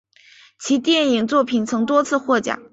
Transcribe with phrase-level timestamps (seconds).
[0.57, 2.63] 其电影作品曾多次获奖。